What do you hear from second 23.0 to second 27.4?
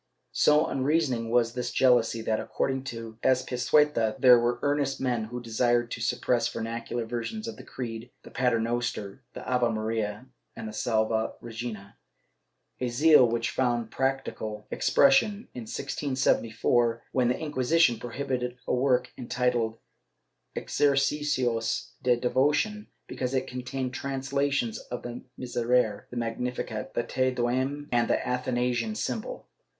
because it contained translations of the Miserere, the Magnificat, the Te